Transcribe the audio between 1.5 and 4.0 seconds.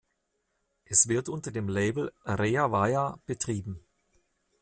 dem Label "Rea Vaya" betrieben.